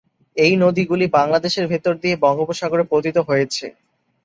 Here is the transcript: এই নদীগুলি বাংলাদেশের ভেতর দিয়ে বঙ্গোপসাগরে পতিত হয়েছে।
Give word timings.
এই 0.37 0.53
নদীগুলি 0.63 1.05
বাংলাদেশের 1.17 1.65
ভেতর 1.67 1.93
দিয়ে 1.97 2.15
বঙ্গোপসাগরে 2.23 2.83
পতিত 2.91 3.17
হয়েছে। 3.27 3.65